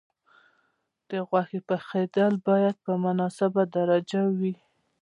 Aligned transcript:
د 1.09 1.11
غوښې 1.27 1.59
پخېدل 1.69 2.31
باید 2.47 2.75
په 2.85 2.91
مناسبه 3.03 3.63
درجه 3.75 4.21
وي. 4.37 4.55